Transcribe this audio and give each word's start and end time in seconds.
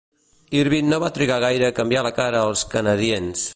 Irvin 0.59 0.89
no 0.93 0.99
va 1.03 1.11
trigar 1.17 1.37
gaire 1.45 1.69
a 1.69 1.75
canviar 1.81 2.03
la 2.09 2.15
cara 2.23 2.43
als 2.49 2.67
Canadiens. 2.75 3.49